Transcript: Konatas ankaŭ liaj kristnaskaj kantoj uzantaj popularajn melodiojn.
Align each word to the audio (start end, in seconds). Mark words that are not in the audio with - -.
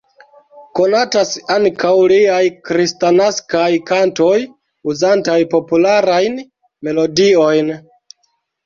Konatas 0.77 1.33
ankaŭ 1.55 1.91
liaj 2.13 2.41
kristnaskaj 2.71 3.69
kantoj 3.93 4.33
uzantaj 4.95 5.39
popularajn 5.57 6.45
melodiojn. 6.89 7.77